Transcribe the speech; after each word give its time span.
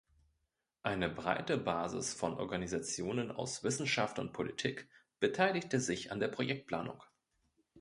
Eine 0.81 1.09
breite 1.11 1.57
Basis 1.59 2.15
von 2.15 2.33
Organisationen 2.33 3.29
aus 3.29 3.63
Wissenschaft 3.63 4.17
und 4.17 4.33
Politik 4.33 4.89
beteiligte 5.19 5.79
sich 5.79 6.11
an 6.11 6.19
der 6.19 6.27
Projektplanung. 6.29 7.03